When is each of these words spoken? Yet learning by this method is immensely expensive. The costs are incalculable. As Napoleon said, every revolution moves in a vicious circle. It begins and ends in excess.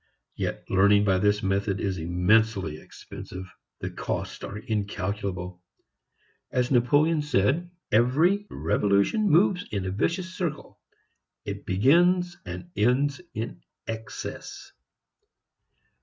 Yet 0.35 0.67
learning 0.67 1.05
by 1.05 1.19
this 1.19 1.43
method 1.43 1.79
is 1.79 1.99
immensely 1.99 2.77
expensive. 2.81 3.45
The 3.81 3.91
costs 3.91 4.43
are 4.43 4.57
incalculable. 4.57 5.61
As 6.49 6.71
Napoleon 6.71 7.21
said, 7.21 7.69
every 7.91 8.47
revolution 8.49 9.29
moves 9.29 9.63
in 9.71 9.85
a 9.85 9.91
vicious 9.91 10.33
circle. 10.33 10.79
It 11.45 11.67
begins 11.67 12.35
and 12.47 12.71
ends 12.75 13.21
in 13.35 13.61
excess. 13.85 14.71